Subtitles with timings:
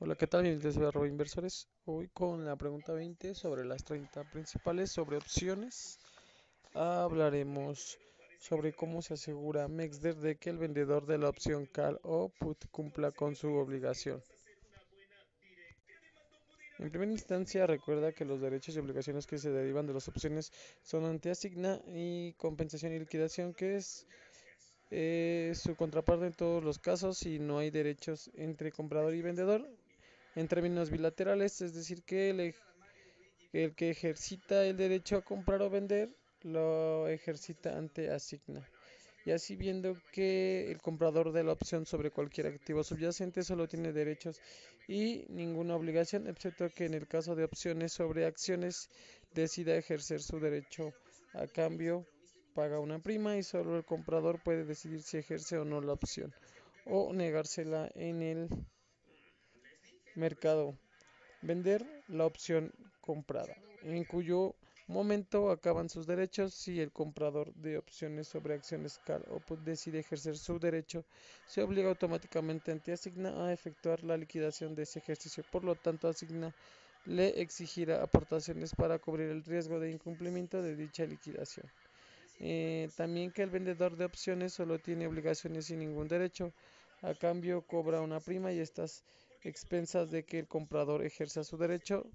[0.00, 0.44] Hola, ¿qué tal?
[0.44, 1.66] Bienvenidos a arroba inversores.
[1.84, 5.98] Hoy con la pregunta 20 sobre las 30 principales sobre opciones.
[6.72, 7.98] Hablaremos
[8.38, 12.64] sobre cómo se asegura Mexder de que el vendedor de la opción call o put
[12.70, 14.22] cumpla con su obligación.
[16.78, 20.52] En primera instancia, recuerda que los derechos y obligaciones que se derivan de las opciones
[20.84, 24.06] son anteasigna y compensación y liquidación, que es
[24.92, 29.68] eh, su contraparte en todos los casos si no hay derechos entre comprador y vendedor
[30.38, 32.54] en términos bilaterales, es decir, que el,
[33.52, 36.10] el, que ejercita el derecho a comprar o vender
[36.42, 38.64] lo ejercita ante asigna.
[39.24, 43.92] Y así viendo que el comprador de la opción sobre cualquier activo subyacente solo tiene
[43.92, 44.40] derechos
[44.86, 48.88] y ninguna obligación, excepto que en el caso de opciones sobre acciones
[49.34, 50.94] decida ejercer su derecho
[51.34, 52.06] a cambio,
[52.54, 56.32] paga una prima y solo el comprador puede decidir si ejerce o no la opción
[56.86, 58.48] o negársela en el
[60.18, 60.76] mercado.
[61.40, 64.54] Vender la opción comprada, en cuyo
[64.88, 70.00] momento acaban sus derechos si el comprador de opciones sobre acciones call o put decide
[70.00, 71.04] ejercer su derecho,
[71.46, 75.44] se obliga automáticamente ante Asigna a efectuar la liquidación de ese ejercicio.
[75.52, 76.54] Por lo tanto, Asigna
[77.04, 81.66] le exigirá aportaciones para cubrir el riesgo de incumplimiento de dicha liquidación.
[82.40, 86.52] Eh, también que el vendedor de opciones solo tiene obligaciones y ningún derecho.
[87.02, 89.04] A cambio cobra una prima y estas
[89.42, 92.10] expensas de que el comprador ejerza su derecho,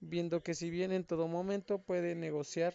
[0.00, 2.74] viendo que si bien en todo momento puede negociar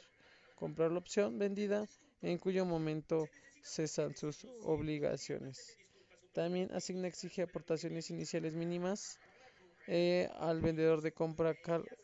[0.56, 1.88] comprar la opción vendida,
[2.22, 3.28] en cuyo momento
[3.64, 5.78] cesan sus obligaciones.
[6.34, 9.20] También asigna exige aportaciones iniciales mínimas
[9.88, 11.56] eh, al vendedor de compra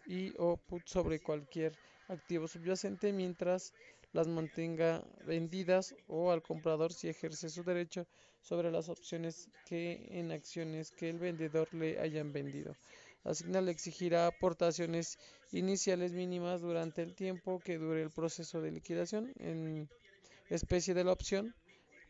[0.07, 1.73] y o put sobre cualquier
[2.07, 3.73] activo subyacente mientras
[4.13, 8.07] las mantenga vendidas o al comprador si ejerce su derecho
[8.41, 12.75] sobre las opciones que en acciones que el vendedor le hayan vendido.
[13.23, 15.17] Asigna le exigirá aportaciones
[15.51, 19.89] iniciales mínimas durante el tiempo que dure el proceso de liquidación en
[20.49, 21.53] especie de la opción,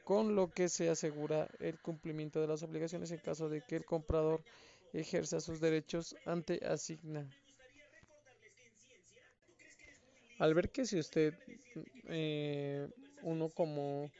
[0.03, 3.85] con lo que se asegura el cumplimiento de las obligaciones en caso de que el
[3.85, 4.43] comprador
[4.93, 7.27] ejerza sus derechos ante Asigna.
[10.39, 11.33] Al ver que si usted,
[12.09, 12.87] eh,
[13.23, 14.11] uno como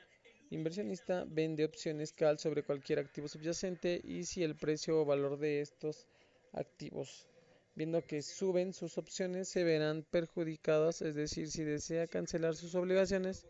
[0.50, 5.62] inversionista, vende opciones CAL sobre cualquier activo subyacente y si el precio o valor de
[5.62, 6.08] estos
[6.54, 7.28] activos,
[7.76, 13.46] viendo que suben sus opciones, se verán perjudicadas, es decir, si desea cancelar sus obligaciones,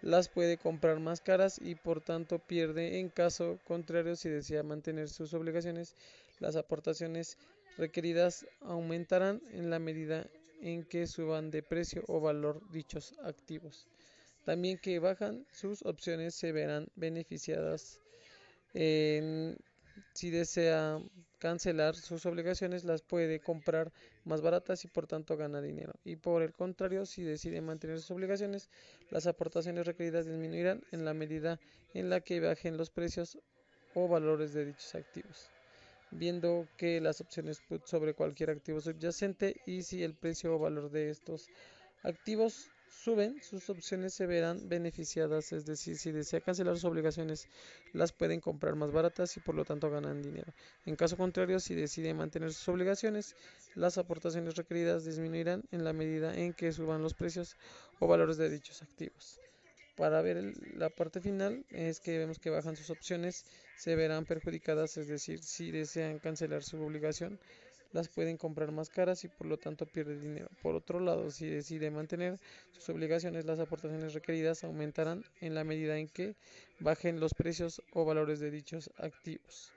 [0.00, 3.00] las puede comprar más caras y por tanto pierde.
[3.00, 5.94] En caso contrario, si desea mantener sus obligaciones,
[6.38, 7.36] las aportaciones
[7.76, 10.26] requeridas aumentarán en la medida
[10.60, 13.86] en que suban de precio o valor dichos activos.
[14.44, 18.00] También que bajan sus opciones se verán beneficiadas.
[20.14, 21.00] si desea
[21.38, 23.92] cancelar sus obligaciones, las puede comprar
[24.24, 25.92] más baratas y por tanto gana dinero.
[26.04, 28.68] Y por el contrario, si decide mantener sus obligaciones,
[29.10, 31.60] las aportaciones requeridas disminuirán en la medida
[31.94, 33.38] en la que bajen los precios
[33.94, 35.50] o valores de dichos activos
[36.10, 40.90] viendo que las opciones put sobre cualquier activo subyacente y si el precio o valor
[40.90, 41.48] de estos
[42.02, 47.48] activos suben, sus opciones se verán beneficiadas, es decir, si desea cancelar sus obligaciones,
[47.92, 50.52] las pueden comprar más baratas y por lo tanto ganan dinero.
[50.86, 53.34] En caso contrario, si decide mantener sus obligaciones,
[53.74, 57.56] las aportaciones requeridas disminuirán en la medida en que suban los precios
[58.00, 59.40] o valores de dichos activos.
[59.98, 63.44] Para ver la parte final es que vemos que bajan sus opciones,
[63.76, 67.40] se verán perjudicadas, es decir, si desean cancelar su obligación,
[67.90, 70.48] las pueden comprar más caras y por lo tanto pierde dinero.
[70.62, 72.38] Por otro lado, si decide mantener
[72.70, 76.36] sus obligaciones, las aportaciones requeridas aumentarán en la medida en que
[76.78, 79.72] bajen los precios o valores de dichos activos.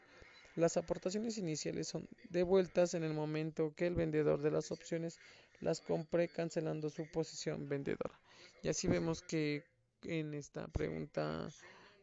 [0.56, 5.18] Las aportaciones iniciales son devueltas en el momento que el vendedor de las opciones
[5.62, 8.20] las compre cancelando su posición vendedora.
[8.62, 9.64] Y así vemos que
[10.04, 11.48] en esta pregunta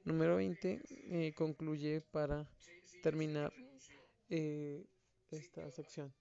[0.04, 2.46] número 20 eh, concluye para
[3.02, 3.52] terminar
[4.28, 4.84] eh,
[5.30, 6.12] esta sección.